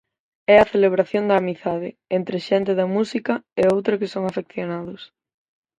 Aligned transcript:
É 0.53 0.55
a 0.59 0.69
celebración 0.73 1.23
da 1.27 1.35
amizade, 1.41 1.89
entre 2.17 2.37
xente 2.47 2.71
da 2.79 2.87
música 2.95 3.33
e 3.61 3.63
outra 3.75 3.99
que 3.99 4.11
son 4.13 4.23
afeccionados. 4.27 5.01